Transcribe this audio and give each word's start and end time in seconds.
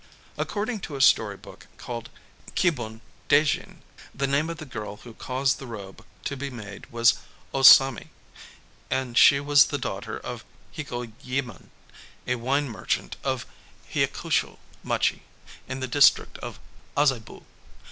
According 0.35 0.79
to 0.79 0.95
a 0.95 0.99
story 0.99 1.37
book 1.37 1.67
called 1.77 2.09
Kibun 2.55 3.01
Daijin, 3.29 3.83
the 4.15 4.25
name 4.25 4.49
of 4.49 4.57
the 4.57 4.65
girl 4.65 4.97
who 4.97 5.13
caused 5.13 5.59
the 5.59 5.67
robe 5.67 6.03
to 6.25 6.35
be 6.35 6.49
made 6.49 6.87
was 6.87 7.19
O 7.53 7.59
Samé; 7.59 8.07
and 8.89 9.15
she 9.15 9.39
was 9.39 9.65
the 9.65 9.77
daughter 9.77 10.17
of 10.17 10.43
Hikoyemon, 10.75 11.69
a 12.25 12.33
wine 12.33 12.67
merchant 12.67 13.17
of 13.23 13.45
Hyakushō 13.93 14.57
machi, 14.81 15.21
in 15.67 15.81
the 15.81 15.87
district 15.87 16.39
of 16.39 16.57
Azabu. 16.97 17.43